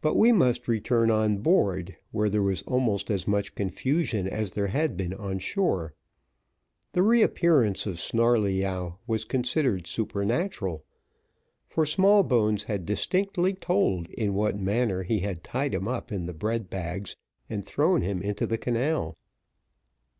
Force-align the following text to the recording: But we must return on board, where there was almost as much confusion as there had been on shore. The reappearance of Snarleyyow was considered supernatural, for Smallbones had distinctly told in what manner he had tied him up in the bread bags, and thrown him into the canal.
But 0.00 0.16
we 0.16 0.32
must 0.32 0.66
return 0.66 1.08
on 1.08 1.36
board, 1.38 1.96
where 2.10 2.28
there 2.28 2.42
was 2.42 2.62
almost 2.62 3.12
as 3.12 3.28
much 3.28 3.54
confusion 3.54 4.26
as 4.26 4.50
there 4.50 4.66
had 4.66 4.96
been 4.96 5.14
on 5.14 5.38
shore. 5.38 5.94
The 6.94 7.02
reappearance 7.02 7.86
of 7.86 8.00
Snarleyyow 8.00 8.98
was 9.06 9.24
considered 9.24 9.86
supernatural, 9.86 10.82
for 11.68 11.86
Smallbones 11.86 12.64
had 12.64 12.84
distinctly 12.84 13.54
told 13.54 14.08
in 14.08 14.34
what 14.34 14.58
manner 14.58 15.04
he 15.04 15.20
had 15.20 15.44
tied 15.44 15.74
him 15.74 15.86
up 15.86 16.10
in 16.10 16.26
the 16.26 16.34
bread 16.34 16.68
bags, 16.68 17.14
and 17.48 17.64
thrown 17.64 18.02
him 18.02 18.20
into 18.22 18.48
the 18.48 18.58
canal. 18.58 19.16